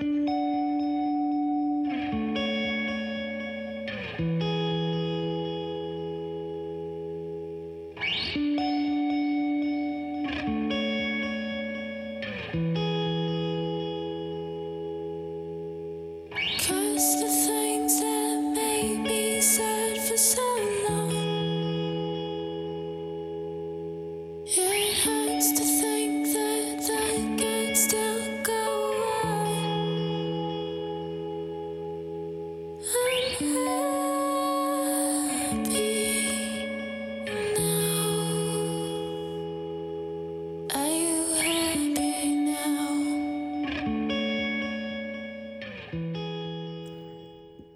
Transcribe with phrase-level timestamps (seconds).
[0.00, 0.47] Música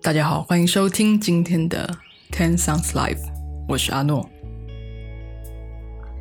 [0.02, 1.88] 大家好，欢迎收听今天的
[2.32, 3.20] Ten Sounds Live，
[3.68, 4.28] 我是阿诺。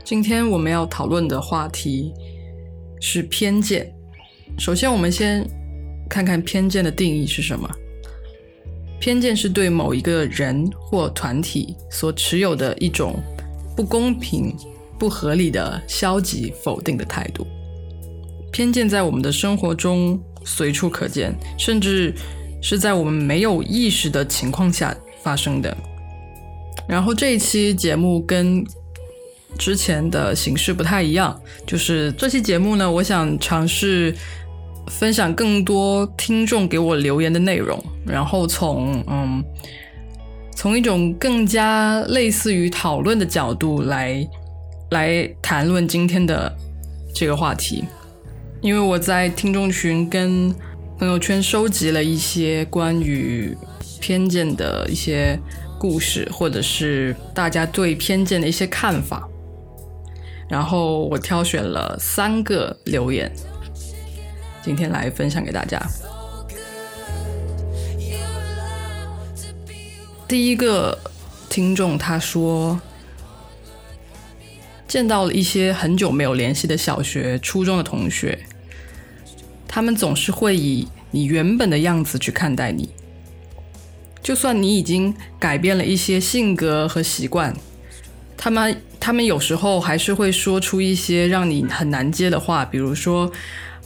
[0.03, 2.13] 今天我们要讨论的话题
[2.99, 3.91] 是偏见。
[4.59, 5.43] 首先，我们先
[6.07, 7.67] 看看偏见的定义是什么。
[8.99, 13.15] 偏见是对某一个人或团体所持有的一种
[13.75, 14.55] 不公平、
[14.99, 17.47] 不合理的消极否定的态度。
[18.51, 22.13] 偏见在我们的生活中随处可见，甚至。
[22.61, 25.75] 是在我们没有意识的情况下发生的。
[26.87, 28.65] 然后这一期节目跟
[29.57, 34.15] 之前的形式不太一样，就是这期节目呢，我想尝试
[34.87, 39.43] 分享更多听众给我留言的内容，然后从嗯，
[40.55, 44.27] 从一种更加类似于讨论的角度来
[44.91, 46.53] 来谈论今天的
[47.13, 47.83] 这个话题，
[48.61, 50.53] 因为我在听众群跟。
[51.01, 53.57] 朋友圈收集了一些关于
[53.99, 55.35] 偏见的一些
[55.79, 59.27] 故事，或者是大家对偏见的一些看法，
[60.47, 63.31] 然后我挑选了三个留言，
[64.61, 65.81] 今天来分享给大家。
[70.27, 70.95] 第一个
[71.49, 72.79] 听众他说，
[74.87, 78.37] 见到了一些很久没有联系的小学、初中的同学。
[79.73, 82.89] 他们总是会以你原本的样子去看待你，
[84.23, 87.53] 就算你已经改变了一些性格和习惯，
[88.37, 93.31] 他们他们有时候还是会说出一些让你很难接的话，比如说，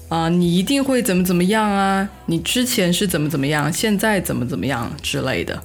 [0.09, 5.63] 啊，你一定会怎么怎么样啊，你之前是怎么怎么样，现在怎么怎么样之类的。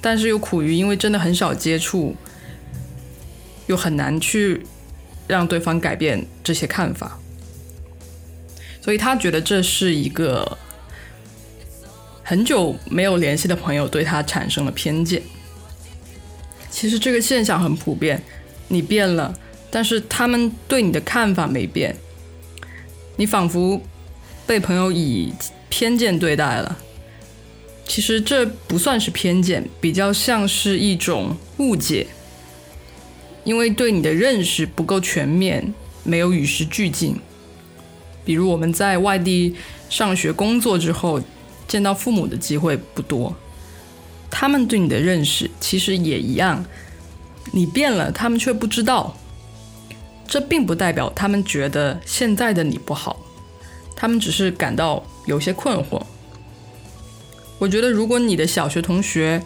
[0.00, 2.16] 但是又苦于因为真的很少接触，
[3.68, 4.66] 又很难去
[5.28, 7.20] 让对方改变这些看法。
[8.82, 10.58] 所以他觉得这是一个
[12.22, 15.22] 很久没有联系的朋友对他产生了偏见。
[16.68, 18.20] 其实这个现象很普遍，
[18.68, 19.32] 你变了，
[19.70, 21.94] 但是他们对你的看法没变，
[23.16, 23.80] 你仿佛
[24.46, 25.32] 被朋友以
[25.68, 26.78] 偏见对待了。
[27.86, 32.06] 其实这不算是偏见，比较像是一种误解，
[33.44, 37.16] 因为对你的认识不够全面，没有与时俱进。
[38.24, 39.54] 比如我们在外地
[39.88, 41.20] 上学、工作之后，
[41.66, 43.34] 见到父母的机会不多，
[44.30, 46.64] 他们对你的认识其实也一样，
[47.52, 49.16] 你变了，他们却不知道。
[50.26, 53.20] 这并不代表他们觉得现在的你不好，
[53.94, 56.02] 他们只是感到有些困惑。
[57.58, 59.42] 我觉得，如果你的小学同学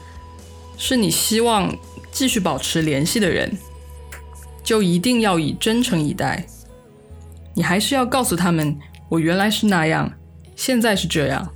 [0.78, 1.76] 是你希望
[2.12, 3.58] 继续保持联系的人，
[4.62, 6.46] 就一定要以真诚以待。
[7.56, 8.78] 你还是要告诉他们，
[9.08, 10.12] 我原来是那样，
[10.54, 11.50] 现在是这样。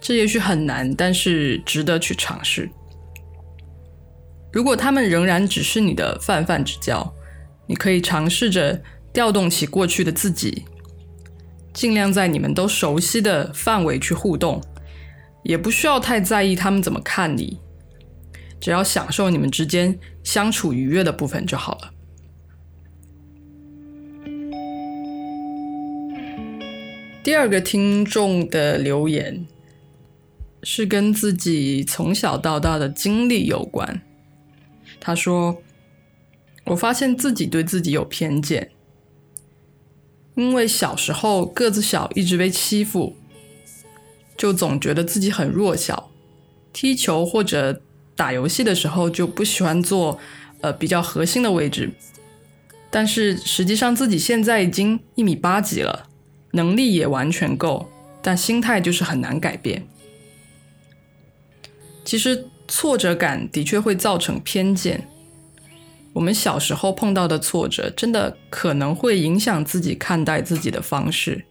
[0.00, 2.70] 这也许很难，但是值得去尝试。
[4.52, 7.12] 如果他们仍然只是你的泛泛之交，
[7.66, 8.80] 你可以尝试着
[9.12, 10.64] 调动起过去的自己，
[11.74, 14.62] 尽量在你们都熟悉的范围去互动，
[15.42, 17.58] 也不需要太在意他们怎么看你，
[18.60, 21.90] 只要享受你们之间相处愉悦的部分就好了。
[27.26, 29.48] 第二个听众的留言
[30.62, 34.00] 是跟自己从小到大的经历有关。
[35.00, 35.60] 他说
[36.66, 38.70] ：“我发现自己对自己有偏见，
[40.36, 43.16] 因为小时候个子小，一直被欺负，
[44.36, 46.12] 就总觉得自己很弱小。
[46.72, 47.82] 踢球或者
[48.14, 50.16] 打游戏的时候，就不喜欢坐
[50.60, 51.90] 呃比较核心的位置。
[52.88, 56.10] 但是实际上自己现在已经一米八几了。”
[56.56, 57.88] 能力也完全够，
[58.20, 59.86] 但心态就是很难改变。
[62.04, 65.08] 其实挫折感的确会造成偏见。
[66.12, 71.44] 我们小时候碰到的挫折，真的可能会影响自己看待自己的方式。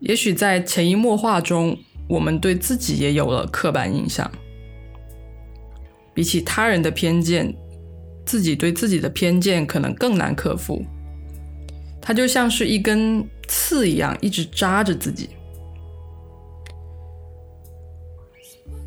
[0.00, 1.78] 也许在潜移默化中，
[2.08, 4.30] 我们对自己也有了刻板印象。
[6.12, 7.54] 比起他人的偏见，
[8.26, 10.84] 自己对自己的偏见可能更难克服。
[12.02, 15.28] 它就像是一根刺一样，一直扎着自己。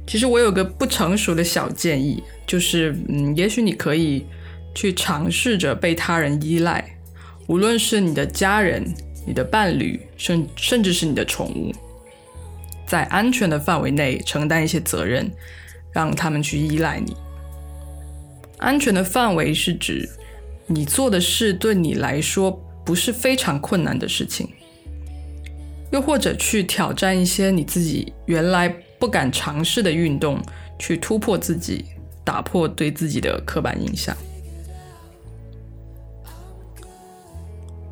[0.08, 4.26] 其实我有个不成熟的小建议，就是嗯，也许你可以
[4.74, 6.98] 去尝试着被他人依赖，
[7.48, 8.86] 无论是你的家人、
[9.28, 11.74] 你的伴侣，甚甚至是你的宠物，
[12.88, 15.30] 在安全的范围内承担一些责任，
[15.92, 17.16] 让他们去依赖你。
[18.60, 20.10] 安全的范围是指
[20.68, 22.52] 你做的事对你来说
[22.86, 24.50] 不是非常困难的事情，
[25.92, 28.74] 又或者去挑战一些你自己原来。
[29.00, 30.42] 不敢尝试的运动，
[30.80, 31.84] 去突破自己，
[32.24, 34.16] 打破对自己的刻板印象。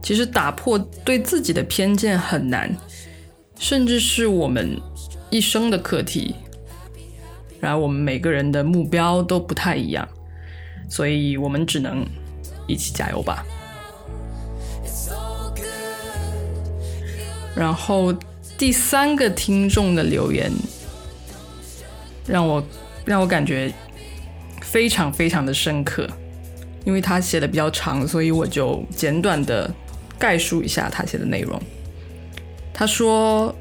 [0.02, 2.74] 其实打破对自己的偏见很难，
[3.60, 4.80] 甚至是我们
[5.30, 6.34] 一生的课题。
[7.60, 10.08] 然后我们每个人的目标都不太一样，
[10.88, 12.08] 所以我们只能
[12.70, 13.46] 一起加油吧。
[17.56, 18.14] 然后
[18.58, 20.52] 第三个听众的留言。
[22.28, 22.64] 让我
[23.04, 23.74] 让我感觉
[24.62, 26.08] 非常非常的深刻，
[26.86, 29.70] 因为他写的比较长，所以我就简短的
[30.20, 31.60] 概述一下他写的内容。
[32.72, 33.54] 他说，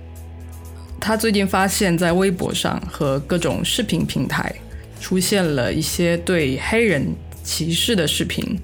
[1.00, 4.54] 他最近发现，在微博上和各种视频平台
[5.00, 7.06] 出现了一些对黑人
[7.42, 8.60] 歧视的视频，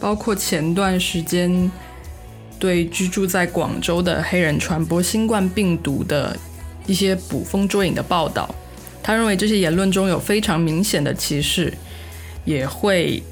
[0.00, 1.70] 包括前段时间
[2.58, 6.36] 对居住在广州的黑人传播新冠病毒的
[6.86, 8.54] 一些捕风捉影的报道。
[9.02, 11.72] 他认为这些言论中有非常明显的歧视，
[12.44, 13.22] 也会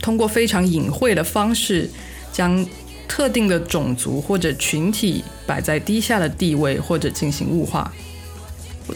[0.00, 1.90] 通过非常隐晦的方式
[2.32, 2.64] 将
[3.08, 7.92] 特定的种族或者群体摆在低下的地位，或者进行物化。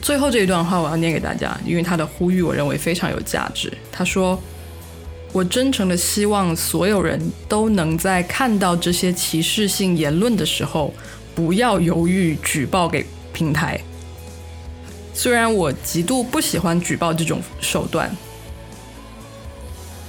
[0.02, 3.72] 最后这一段话我要念给大家，因为他的呼吁我认为非常有价值。
[3.90, 4.40] 他说
[5.32, 10.92] ：“我真诚的希望所有人都能在看到这些歧视性言论的时候，
[11.34, 13.80] 不要犹豫举报给平台。”
[15.12, 18.16] 虽然我极度不喜欢举报这种手段，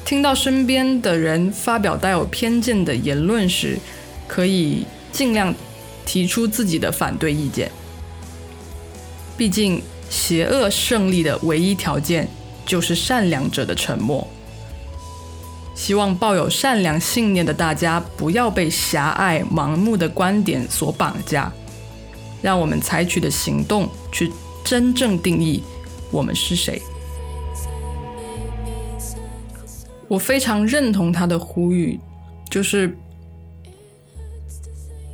[0.05, 3.79] 听到身边的人发表带有偏见的言论时，
[4.27, 5.53] 可以尽量
[6.05, 7.71] 提出自己的反对意见。
[9.35, 12.27] 毕竟，邪恶胜利的唯一条件
[12.65, 14.27] 就是善良者的沉默。
[15.79, 21.49] 希望抱有善良信念的大家不要被狭隘、盲目的观点所绑架，
[22.41, 24.29] 让我们采取的行动去。
[24.61, 25.63] 真正定义
[26.11, 26.81] 我们是谁。
[30.09, 31.97] 我非常认同他的呼吁，
[32.51, 32.93] 就是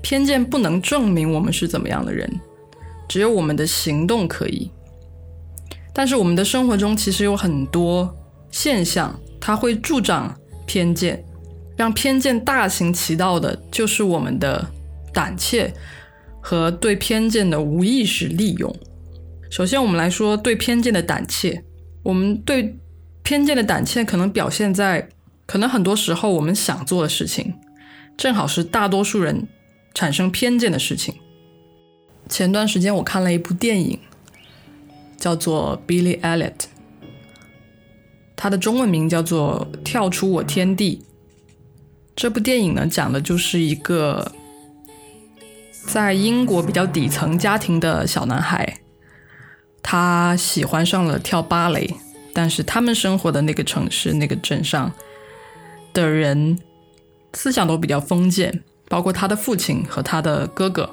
[0.02, 2.28] 偏见不能证明我们是怎么样的人，
[3.08, 4.72] 只有我们的行动可以。
[5.94, 8.14] 但是我们的生活中其实有很多
[8.50, 10.36] 现象，它会助长
[10.66, 11.24] 偏见，
[11.78, 14.66] 让偏见大行其道的，就是我们的
[15.14, 15.74] 胆怯
[16.42, 18.76] 和对偏见的无意识利用。
[19.50, 21.64] 首先，我们来说对偏见的胆怯。
[22.04, 22.78] 我们对
[23.24, 25.10] 偏见的胆怯，可能表现在，
[25.48, 27.54] 可能很多时候我们想做的事情，
[28.16, 29.48] 正好是大多数人
[29.94, 31.16] 产生偏见的事情。
[32.30, 34.00] 前段时间我看了一部电影，
[35.18, 36.52] 叫做《Billy Elliot》，
[38.36, 41.04] 它的中文名叫做《跳出我天地》。
[42.16, 44.32] 这部电影呢，讲的就是一个
[45.86, 48.80] 在英国比较底层家庭的小男孩。
[49.82, 51.94] 他喜欢上了跳芭蕾，
[52.34, 54.92] 但是他们生活的那个城市、那个镇上
[55.94, 56.58] 的人
[57.34, 60.90] 思想都比较封建，包括他的父亲和他的哥哥。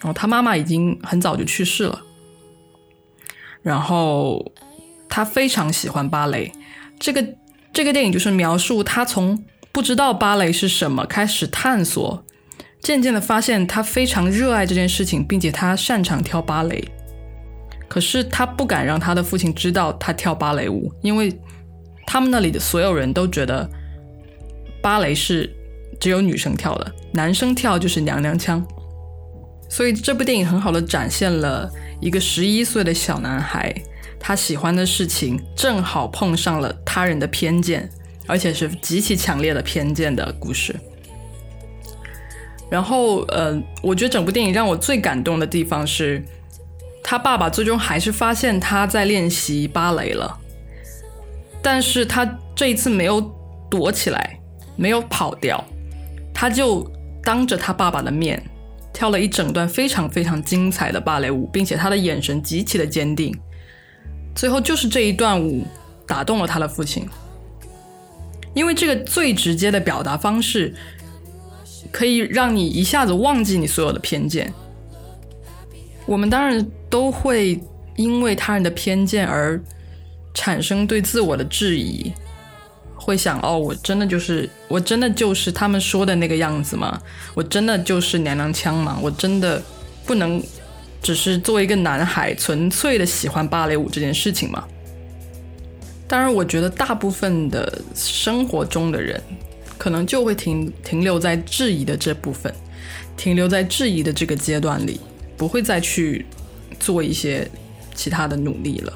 [0.00, 2.02] 然后他妈妈已经很早就去世了。
[3.62, 4.52] 然后
[5.10, 6.50] 他非常喜欢芭蕾。
[6.98, 7.22] 这个
[7.72, 12.24] 这个电影就是描述他从不知道芭蕾是什么开始探索，
[12.80, 16.82] 渐渐的发现他非常热爱这件事情，并且他擅长跳芭蕾。
[17.88, 21.36] 可是他不敢让他的父亲知道他跳芭蕾舞，因为
[22.06, 23.68] 他们那里的所有人都觉得
[24.80, 25.52] 芭蕾是
[25.98, 28.64] 只有女生跳的，男生跳就是娘娘腔。
[29.68, 33.74] 所以这部电影很好的展现了一个十一岁的小男孩，
[34.20, 37.90] 他喜欢的事情正好碰上了他人的偏见，
[38.28, 40.76] 而且是极其强烈的偏见的故事。
[42.70, 46.22] 然后，呃，我觉得整部电影让我最感动的地方是。
[47.02, 50.38] 他爸爸最终还是发现他在练习芭蕾了，
[51.60, 53.20] 但是他这一次没有
[53.68, 54.38] 躲起来，
[54.76, 55.64] 没有跑掉，
[56.32, 56.88] 他就
[57.20, 58.40] 当着他爸爸的面
[58.92, 63.36] 跳了一整段非常非常精彩的芭蕾舞，并且他的眼神极其的坚定。
[64.34, 65.66] 最后就是这一段舞
[66.06, 67.08] 打动了他的父亲，
[68.54, 70.74] 因为这个最直接的表达方式，
[71.90, 74.52] 可以让你一下子忘记你所有的偏见。
[76.06, 77.60] 我们当然都会
[77.96, 79.60] 因为他人的偏见而
[80.34, 82.12] 产生对自我的质疑。
[83.02, 87.00] 会想哦，我真的就是我真的就是他们说的那个样子吗？
[87.34, 88.98] 我真的就是娘娘腔吗？
[89.02, 89.60] 我真的
[90.04, 90.40] 不能
[91.02, 94.64] 只是作为一个男孩纯粹的喜欢芭蕾舞这件事情吗？
[96.06, 99.22] 当然，我觉得大部分的生活中的人
[99.78, 102.52] 可能就会停停留在质疑的这部分，
[103.16, 105.00] 停留在质疑的这个阶段里，
[105.36, 106.26] 不会再去
[106.80, 107.48] 做一些
[107.94, 108.92] 其他的努力了。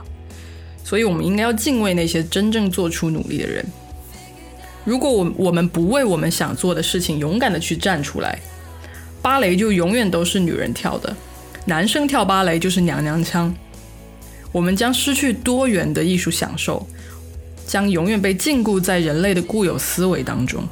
[0.83, 3.65] 所以，我们应该要敬畏那些真正做出努力的人。
[4.85, 8.39] 如果我我们不为我们想做的事情勇敢的去站出来，
[9.23, 11.17] 芭蕾就永远都是女人跳的，
[11.67, 13.55] 男生跳芭蕾就是娘娘腔，
[14.53, 16.87] 我们将失去多元的艺术享受，
[17.67, 20.63] 将永远被禁锢在人类的固有思维当中。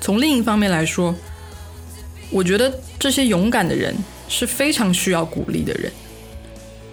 [0.00, 1.14] 从另一方面来说，
[2.30, 3.94] 我觉得这些勇敢的人
[4.28, 5.90] 是非常需要鼓励的人。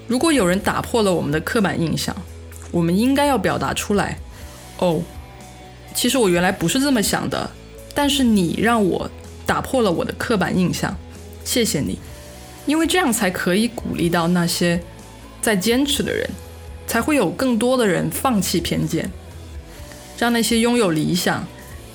[0.08, 2.16] 如果有人打破了我们的刻板印象，
[2.72, 4.18] 我们应该要表达出来。
[4.80, 5.02] 哦。
[5.94, 7.50] 其实我原来不是这么想的，
[7.96, 9.10] 但是你让我
[9.48, 10.96] 打破了我的刻板印象，
[11.48, 11.98] 谢谢你，
[12.66, 14.84] 因为这样才可以鼓励到那些
[15.42, 16.30] 在坚持的人，
[16.86, 19.10] 才会有更多的人放弃偏见，
[20.18, 21.48] 让那些拥有理想、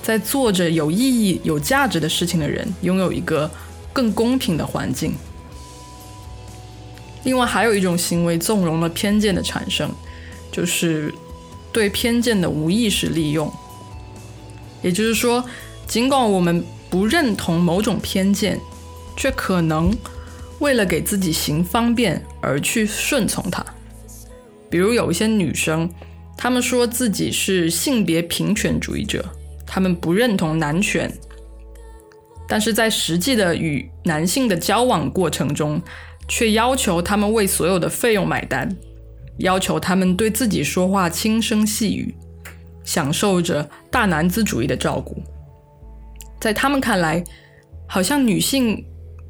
[0.03, 3.51] 在做着有意义、有价值的事情的人拥有一个
[3.93, 5.15] 更公平的环境。
[7.25, 9.91] 另外，还有一种行为纵容了偏见的产生，
[10.51, 11.15] 就是
[11.71, 13.53] 对偏见的无意识利用。
[14.81, 15.45] 也就是说，
[15.87, 18.59] 尽管我们不认同某种偏见，
[19.16, 19.92] 却可能
[20.59, 23.64] 为了给自己行方便而去顺从它。
[24.71, 25.90] 比如有一些女生，
[26.37, 29.25] 她们说自己是性别平权主义者，
[29.66, 31.12] 她们不认同男权，
[32.49, 35.81] 但是在实际的与男性的交往过程中，
[36.28, 38.75] 却要求他们为所有的费用买单，
[39.38, 42.14] 要求他们对自己说话轻声细语。
[42.85, 45.23] 享受着大男子主义的照顾，
[46.40, 47.23] 在他们看来，
[47.87, 48.85] 好像女性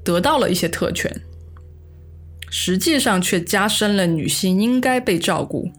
[0.04, 1.22] 得到了一些特权，
[2.50, 5.70] 实际上却加深了女性应该被照顾、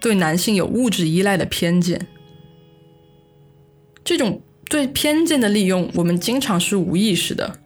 [0.00, 2.06] 对男性有物质依赖的偏见。
[4.04, 7.58] 这种对偏见的利用，我们经常是无意识的，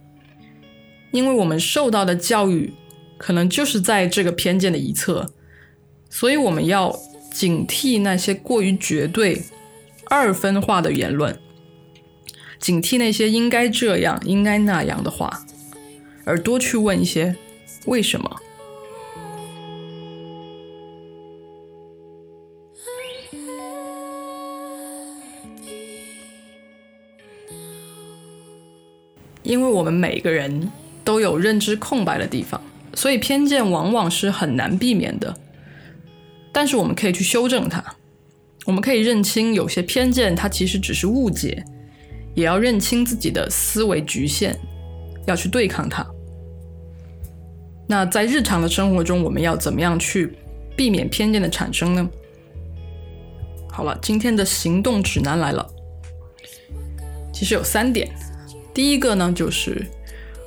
[1.11, 2.73] 因为我们受到的教育
[3.19, 5.33] 可能就是在这个偏见的一侧，
[6.11, 6.99] 所以我们要。
[7.33, 9.43] 警惕那些过于绝对、
[10.07, 11.39] 二分化的言论，
[12.59, 15.45] 警惕那些应该这样、应该那样的话，
[16.27, 17.35] 而多去问一些
[17.87, 18.41] 为什么。
[29.45, 30.69] 因为我们每个人
[31.05, 32.61] 都有认知空白的地方，
[32.95, 35.33] 所以偏见往往是很难避免的。
[36.51, 37.85] 但是我们可以去修正它，
[38.65, 41.65] 我们可以认清有些偏见，它其实只是误解，
[42.35, 44.59] 也要认清自己的思维局限，
[45.27, 46.05] 要去对抗它。
[47.87, 50.37] 那在日常的生活中，我们要怎么样去
[50.75, 52.09] 避免偏见的产生呢？
[53.71, 55.65] 好了，今天的行动指南来了，
[57.33, 58.11] 其实有三点。
[58.75, 59.87] 第一个呢，就是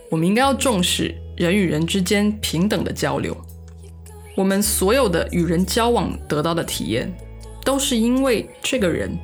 [0.10, 3.36] 我们应该要重视人与人之间平等的交流。
[4.36, 7.12] 我们所有的与人交往得到的体验，
[7.63, 9.17] 都是因为这个人，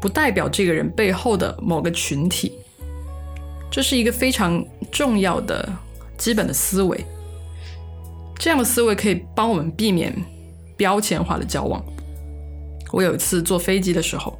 [0.00, 2.52] 不代表这个人背后的某个群体。
[3.70, 5.68] 这是一个非常重要的
[6.16, 7.04] 基本的思维。
[8.38, 10.14] 这样的思维可以帮我们避免
[10.76, 11.84] 标签化的交往。
[12.92, 14.38] 我有一次坐飞机的时候，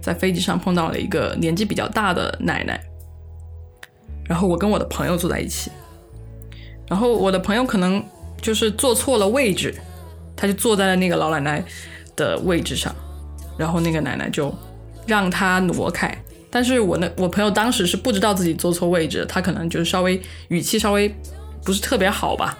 [0.00, 2.80] 在飞机上碰到了一个年纪比较大的奶奶，
[4.24, 5.70] 然后我跟我的朋友坐在一起，
[6.88, 8.04] 然后我的朋友可能。
[8.42, 9.74] 就是坐错了位置，
[10.36, 11.64] 他就坐在了那个老奶奶
[12.14, 12.94] 的位置上，
[13.56, 14.54] 然后那个奶奶就
[15.06, 16.14] 让他挪开。
[16.50, 21.08] 但是我那我朋友当时是不知道自己坐错位置，他可能就是稍微语气稍微
[21.64, 22.58] 不是特别好吧，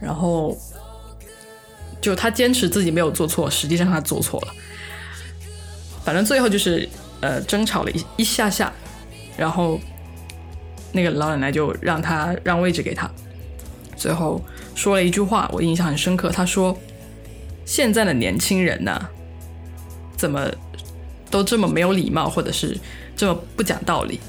[0.00, 0.56] 然后
[2.00, 4.54] 就他坚持自己没有做错，实际上他做错了。
[6.04, 6.88] 反正最后就是
[7.20, 8.72] 呃争吵了一一下下，
[9.36, 9.78] 然后
[10.92, 13.10] 那个老奶奶就让他让位置给他，
[13.96, 14.42] 最后。
[14.74, 16.30] 说了一句话，我印象很深刻。
[16.30, 16.78] 他说
[17.66, 19.08] ：“现在的年轻人呢，
[20.16, 20.48] 怎么
[21.28, 22.78] 都这么没有礼貌，或者是
[23.16, 24.20] 这么不讲道理？”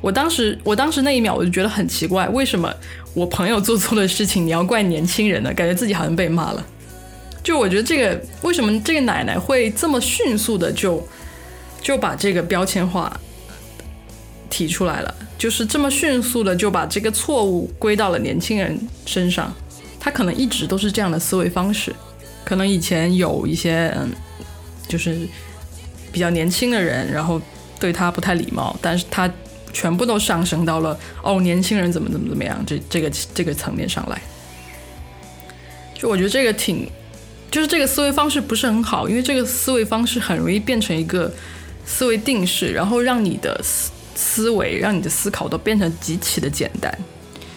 [0.00, 2.72] 我当时，我当时那一秒我就觉得很奇怪，为什么
[3.12, 5.52] 我朋友做错的事情你要怪年轻人呢？
[5.52, 6.66] 感觉自己好像被骂了。
[7.42, 11.06] 就我觉得这个为什么这个奶奶会这么迅速的就
[11.82, 13.14] 就把这个标签化
[14.48, 19.52] 提出来了，就是这么迅速的就把这个错误归到了年轻人身上。
[19.98, 21.94] 他可能一直都是这样的思维方式，
[22.42, 24.10] 可能以前有一些嗯，
[24.88, 25.28] 就是
[26.10, 27.38] 比较年轻的人，然后
[27.78, 29.30] 对他不太礼貌，但是他。
[29.72, 34.20] 全部都上升到了哦，年轻人怎么怎么怎么样，这这个这个层面上来，
[35.94, 36.88] 就我觉得这个挺，
[37.50, 41.32] 就是这个思维方式不是很好，因为这个思维方式很容易变成一个
[41.86, 46.92] 思维定式，然后让你的思思维，让你的思考都变成极其的简单，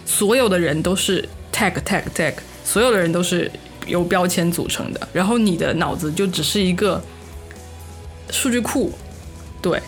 [0.06, 3.52] 所有的人都是 tag tag tag，所有的人都是
[3.88, 7.04] 由标签组成的，然后你的脑子就只是一个
[8.30, 8.94] 数据库，
[9.62, 9.82] 对，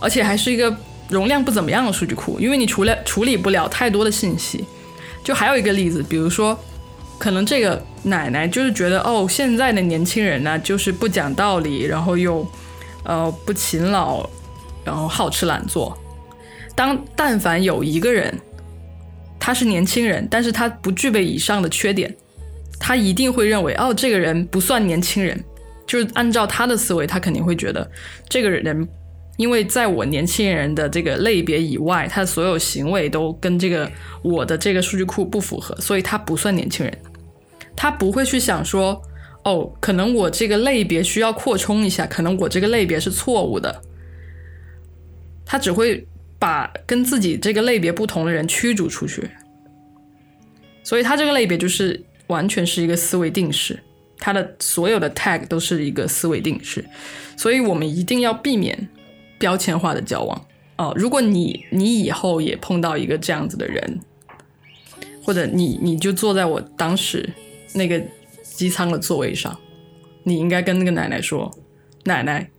[0.00, 0.74] 而且还是一个。
[1.08, 4.64] 容量不怎么样的数据库，因为你处理处理不了太多的信息。
[5.22, 6.58] 就还有一个例子，比如说，
[7.18, 12.46] 可能这个奶奶就是觉得，哦，现在的年轻人呢，就是不讲道理，然后又
[13.04, 14.28] 呃不勤劳，
[14.84, 15.96] 然后好吃懒做。
[16.74, 18.38] 当但凡有一个人，
[19.38, 22.14] 他是年轻人，但是他不具备以上的缺点，
[22.78, 25.42] 他一定会认为，哦，这个人不算年轻人。
[25.86, 27.90] 就是按照他的思维，他肯定会觉得
[28.28, 28.88] 这个人。
[29.36, 33.90] 因为在我年轻人的这个类别以外，他所有行为都跟这个
[34.22, 36.98] 我的这个数据库不符合，所以他不算年轻人。
[37.76, 39.02] 他不会去想说，
[39.42, 43.82] 哦，可能我这个类别需要扩充一下，可能我这个类别是错误的。
[45.44, 46.06] 他只会
[46.38, 49.28] 把跟自己这个类别不同的人驱逐出去。
[50.84, 53.82] 所以他这个类别就是完全是一个思维定式，
[54.18, 56.84] 他的所有的 tag 都是一个思维定式，
[57.36, 58.88] 所以我们一定要避免。
[59.38, 64.00] 标签化的交往哦，如果你你以后也碰到一个这样子的人，
[65.22, 67.28] 或者你你就坐在我当时
[67.74, 68.02] 那个
[68.42, 69.56] 机舱的座位上，
[70.24, 71.50] 你应该跟那个奶奶说
[72.04, 72.50] ：“奶奶，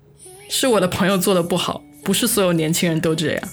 [0.49, 3.49] 是我的朋友做的不好，不是所有年轻人都这样。”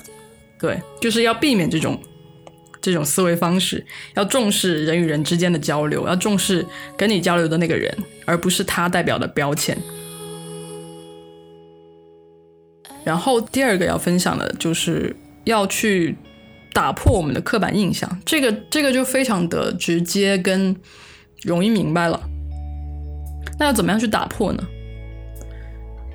[0.61, 2.01] 对，就是要避免这种
[2.81, 6.65] 这种思维方式，要重视人与人之间的交流，要重视
[6.97, 7.93] 跟你交流的那个人，
[8.25, 9.77] 而不是他代表的标签。
[13.05, 16.17] 然后第二个要分享的就是要去
[16.73, 20.75] 打破我们的刻板印象，这个这个就非常的直接跟
[21.43, 22.21] 容易明白了。
[23.59, 24.63] 那要怎么样去打破呢？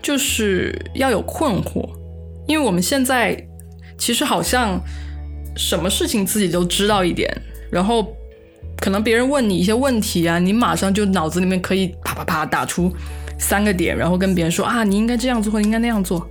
[0.02, 1.89] 就是要有困惑，
[2.47, 3.45] 因为我们现在
[3.97, 4.82] 其实好像
[5.56, 7.30] 什么事情自己都知道一点，
[7.69, 8.15] 然后
[8.80, 12.91] 可能别人问你一些问题啊，你马上就脑子里面可以啪啪啪打出
[13.38, 16.26] 三个点，然后跟别人说啊，你应该这样做或应该那样做。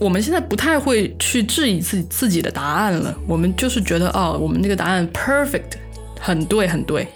[0.00, 5.74] 我们现在不太会去质疑自己自己的答案了，我们就是觉得哦，我们那个答案 perfect，
[6.20, 7.06] 很对很对。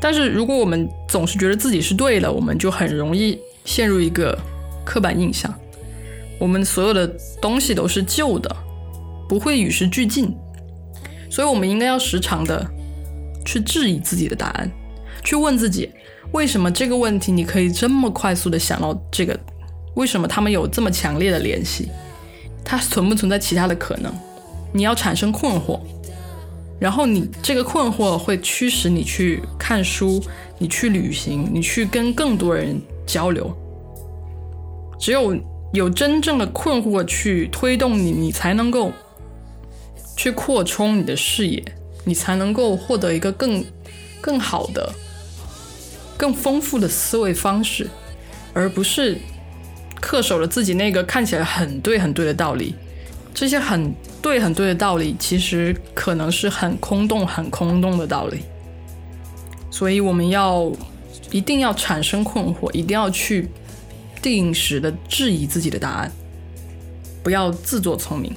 [0.00, 4.36] 但是如果我们总是觉得自己是对的，我们就很容易陷入一个
[4.84, 5.52] 刻板印象。
[6.38, 7.06] 我们所有的
[7.40, 8.54] 东西都是旧的，
[9.28, 10.32] 不会与时俱进。
[11.30, 12.64] 所以，我们应该要时常的
[13.44, 14.70] 去质疑自己的答案，
[15.24, 15.90] 去问自己，
[16.32, 19.38] 为什么这个问题你可以这么快速的想到这个？
[19.94, 21.88] 为什么他们有这么强烈的联系？
[22.70, 24.12] 它存不存在其他的可能？
[24.74, 25.80] 你要产生困惑，
[26.78, 30.22] 然后你这个困惑会驱使你去看书，
[30.58, 33.50] 你去旅行，你去跟更多人交流。
[35.00, 35.34] 只有
[35.72, 38.92] 有真正的困惑去推动你，你才能够
[40.14, 41.64] 去扩充你的视野，
[42.04, 43.64] 你才能够获得一个更
[44.20, 44.92] 更好的、
[46.18, 47.88] 更丰富的思维方式，
[48.52, 49.16] 而不是。
[50.00, 52.74] 恪守了自己那个看起来很对很对的道理，
[53.34, 58.40] 这些很对很对的道理，其实可能是很空洞很空洞的道理。
[59.70, 60.72] 所以我们要
[61.30, 63.48] 一定要产生困惑，一定要去
[64.22, 66.12] 定时的质疑自己的答案，
[67.22, 68.32] 不要自作聪明。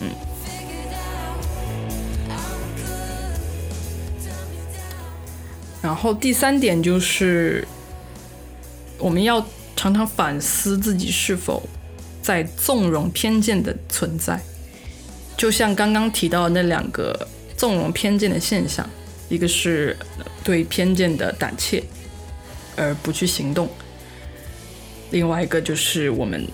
[0.00, 0.08] 嗯。
[5.82, 7.66] 然后第三点就是
[8.98, 9.44] 我们要。
[9.80, 11.66] 常常反思自己是否
[12.20, 14.38] 在纵容偏见的存在，
[15.38, 18.86] 就像刚刚提到的那两个纵容偏见的现象，
[19.30, 19.96] 一个是
[20.44, 21.82] 对偏见的胆怯
[22.76, 23.70] 而不去行动，
[25.12, 26.46] 另外一个就是我们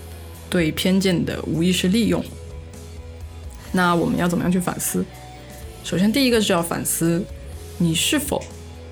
[0.49, 2.23] 对偏见的无意识利用。
[3.73, 5.03] 那我们要怎么样去反思？
[5.83, 7.21] 首先，第一个是要反思
[7.77, 8.41] 你是否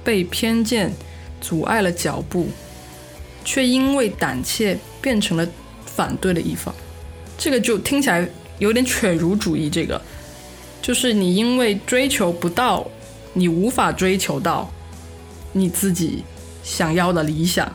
[0.04, 0.92] 被偏见
[1.40, 2.50] 阻碍了脚步。
[3.46, 5.48] 却因为胆怯变成了
[5.86, 6.74] 反对的一方，
[7.38, 8.28] 这个就听起来
[8.60, 10.02] 有点犬儒主义，这个。
[10.82, 12.86] 就是你因为追求不到，
[13.34, 14.72] 你无法追求到
[15.52, 16.24] 你自己
[16.64, 17.72] 想要的理想，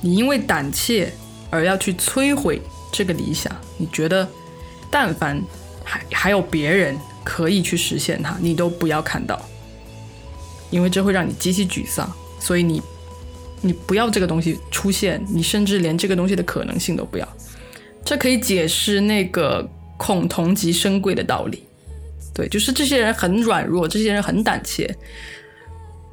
[0.00, 1.12] 你因为胆怯
[1.48, 2.60] 而要去摧毁
[2.92, 4.28] 这个理想，你觉得
[4.90, 5.40] 但凡
[5.84, 9.40] 还还有别人可以去实现它，你都不要看到，
[10.70, 12.82] 因为这会让你极其沮丧，所以你
[13.60, 17.28] 你不要这个东西出现，你甚至连这个东西的可能性都不要。
[18.04, 21.64] 这可以解释那个恐同即生贵的道理，
[22.32, 24.86] 对，就是这些人很软弱，这些人很胆怯。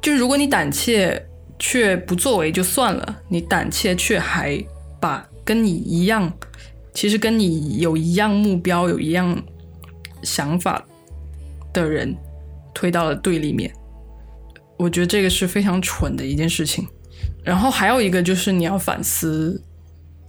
[0.02, 1.24] 就是如果你胆怯
[1.58, 4.62] 却不作为就算了，你胆怯却还
[5.00, 6.32] 把跟你一样，
[6.92, 9.40] 其实跟你有一样目标、有一样
[10.22, 10.84] 想法
[11.72, 12.14] 的人
[12.74, 13.72] 推到了对立面，
[14.76, 16.86] 我觉得这个是非常蠢的一件事情。
[17.44, 19.62] 然后还有一个就是你要反思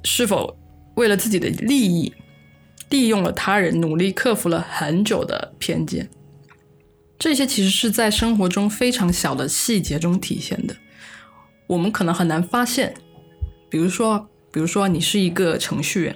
[0.03, 0.55] 是否。
[0.95, 2.13] 为了自己的利益，
[2.89, 6.09] 利用了他人，努力克服了很久的偏见，
[7.19, 10.73] 这些其实是在生活中非常小的细节中体现的，
[11.67, 12.93] 我们可能很难发现。
[13.69, 16.15] 比如说，比如说你是一个程序员，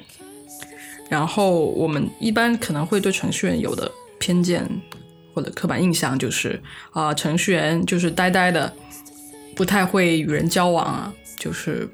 [1.10, 4.66] 然后我们一般可能会对程序员有的偏见
[5.34, 8.74] 或者刻板印象就是啊，程序员就是呆呆的，
[9.60, 11.86] 不太会与人交往啊，就是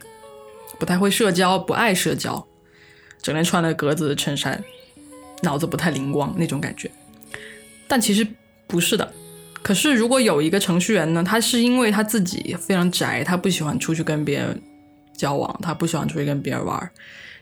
[0.79, 2.45] 不太会社交，不爱社交。
[3.23, 4.63] 整天穿的格子衬衫，
[5.41, 6.91] 脑子不太灵光那种感觉，
[7.87, 8.27] 但其实
[8.67, 9.11] 不是的。
[9.63, 14.61] 可是如果有一个程序员呢，他是因为他自己非常宅，他不喜欢出去跟别人
[15.17, 16.91] 交往，他不喜欢出去跟别人玩，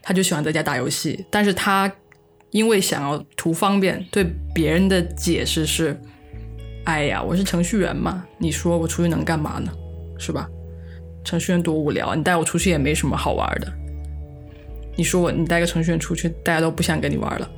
[0.01, 1.25] 他就喜欢在家打游戏。
[1.29, 1.93] 但是他
[2.51, 5.99] 因为想要图方便，对别人的解释是
[6.87, 9.69] ：“哎呀，我是程序员嘛，你说我出去能干嘛呢？
[10.17, 10.47] 是吧？
[11.23, 13.71] 程序员多无聊，你带我出去也没什么好玩的。”
[14.95, 17.49] 你说我，你带个程序员出去，大家都不想跟你玩了。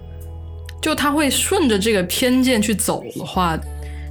[0.81, 3.59] 就他会顺着这个偏见去走的话，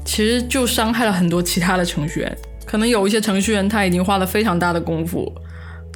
[0.04, 2.36] 其实就伤害了很多其他的程序员。
[2.66, 5.32] 可能有一些程序员他已经花了非常大的功夫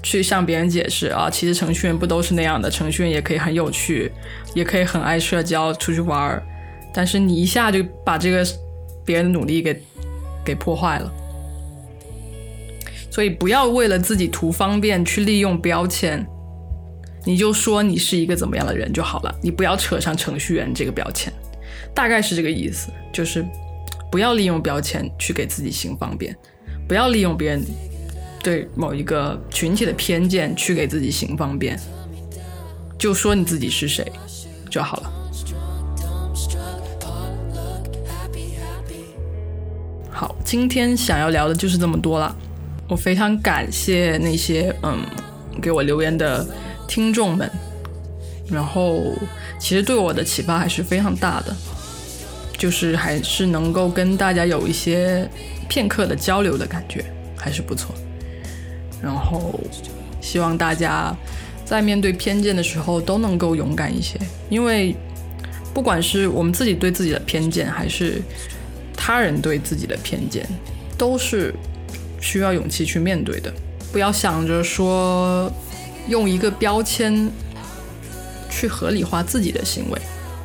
[0.03, 4.11] 去向别人解释啊，其实程序员不都是那样的，程序员也可以很有趣，
[4.55, 6.41] 也可以很爱社交，出去玩。
[6.95, 8.47] 但是你一下就把这个
[9.05, 9.83] 别人的努力给
[10.45, 11.13] 给破坏了。
[13.19, 16.25] 所以不要为了自己图方便去利用标签。
[17.25, 21.33] 你就说你是一个怎么样的人就好了，你不要扯上程序员这个标签，
[21.93, 23.45] 大概是这个意思，就是
[24.09, 26.33] 不要利用标签去给自己行方便，
[26.87, 27.61] 不要利用别人
[28.41, 31.77] 对某一个群体的偏见去给自己行方便，
[32.97, 34.07] 就说你自己是谁
[34.71, 35.13] 就好了。
[40.09, 42.37] 好，今天想要聊的就是这么多了，
[42.88, 45.05] 我非常感谢那些嗯
[45.61, 46.46] 给我留言的。
[46.90, 47.46] 听众们，
[48.51, 49.12] 然后
[49.61, 51.55] 其实对我的启发还是非常大的，
[52.57, 55.29] 就是还是能够跟大家有一些
[55.68, 57.05] 片刻的交流的感觉，
[57.37, 57.94] 还是不错。
[59.03, 59.61] 然后
[60.22, 61.14] 希望大家
[61.62, 64.96] 在面对偏见的时候都能够勇敢一些，因为
[65.74, 68.22] 不管是我们自己对自己的偏见，还是
[68.96, 70.48] 他人对自己的偏见，
[70.96, 71.55] 都是
[72.21, 73.53] 需要勇气去面对的。
[73.93, 75.53] 不要想着说。
[76.09, 77.31] 用一个标签
[78.49, 80.01] 去合理化自己的行为，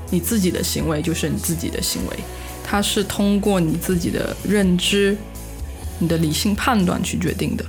[0.10, 2.18] 你自己的行为就是你自己的行为，
[2.66, 5.16] 它是通过你自己的认知、
[6.00, 7.64] 你的理性判断去决定的，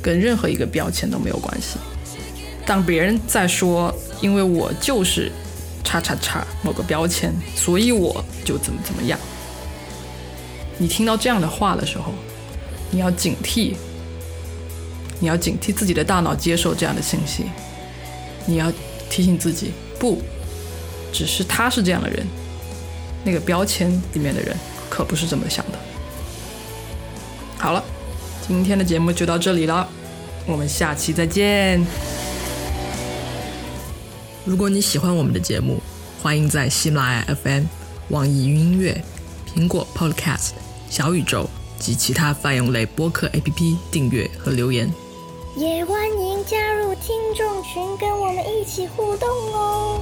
[0.00, 1.76] 跟任何一个标签都没有关系。
[2.64, 5.30] 当别人在说“因为我就是
[5.84, 9.20] 叉叉叉某个标签，所以我就怎么怎么样”，
[10.78, 12.14] 你听到这样的话的时候，
[12.90, 13.74] 你要警惕。
[15.22, 17.44] 你要警惕自己的大脑接受这样的信息，
[18.46, 18.72] 你要
[19.10, 20.22] 提醒自己，不
[21.12, 22.26] 只是他是这样的人，
[23.22, 24.56] 那个标签里面的人
[24.88, 25.78] 可不是这么想的。
[27.58, 27.84] 好了，
[28.48, 29.86] 今天的节目就到这里了，
[30.46, 31.84] 我们下期再见。
[34.46, 35.82] 如果你喜欢我们的节目，
[36.22, 37.64] 欢迎在喜马拉雅 FM、
[38.08, 39.04] 网易云音乐、
[39.54, 40.52] 苹果 Podcast、
[40.88, 41.50] 小宇宙
[41.80, 44.92] 及其他泛用类播客 APP 订阅和留言。
[45.56, 50.00] 也欢迎加入听众群，跟我们一起互动哦。